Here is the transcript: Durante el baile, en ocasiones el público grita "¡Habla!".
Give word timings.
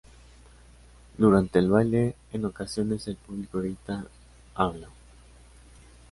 Durante 1.19 1.59
el 1.59 1.69
baile, 1.69 2.15
en 2.33 2.45
ocasiones 2.45 3.07
el 3.07 3.17
público 3.17 3.59
grita 3.59 4.03
"¡Habla!". 4.55 4.87